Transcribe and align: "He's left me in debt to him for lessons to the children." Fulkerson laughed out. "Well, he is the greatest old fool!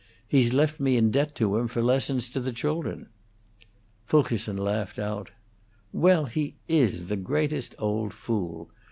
"He's 0.27 0.51
left 0.51 0.79
me 0.79 0.97
in 0.97 1.11
debt 1.11 1.35
to 1.35 1.57
him 1.57 1.67
for 1.67 1.79
lessons 1.83 2.27
to 2.29 2.39
the 2.39 2.51
children." 2.51 3.09
Fulkerson 4.07 4.57
laughed 4.57 4.97
out. 4.97 5.29
"Well, 5.93 6.25
he 6.25 6.55
is 6.67 7.05
the 7.05 7.17
greatest 7.17 7.75
old 7.77 8.11
fool! 8.11 8.71